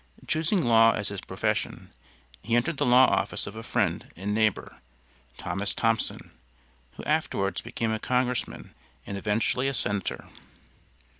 [0.25, 1.91] Choosing law as his profession,
[2.41, 4.77] he entered the law office of a friend and neighbor,
[5.37, 6.31] Thomas Thompson,
[6.93, 8.73] who afterwards became a congressman
[9.05, 10.27] and eventually a senator.